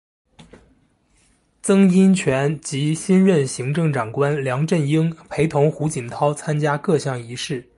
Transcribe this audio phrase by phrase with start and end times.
[1.61, 7.63] 曾荫权及新任行政长官梁振英陪同胡锦涛参加各项仪式。